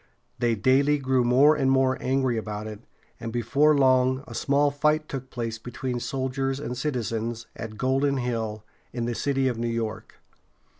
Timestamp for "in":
8.91-9.05